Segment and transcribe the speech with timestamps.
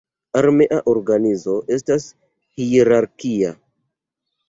[0.39, 2.09] Armea organizo estas
[2.65, 3.57] hierarkia.